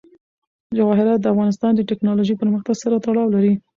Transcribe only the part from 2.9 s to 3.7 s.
تړاو لري.